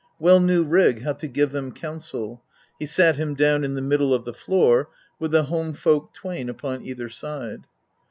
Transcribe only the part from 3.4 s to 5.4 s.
in the middle of the floor, with